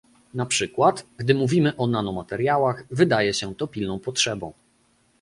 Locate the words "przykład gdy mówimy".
0.45-1.77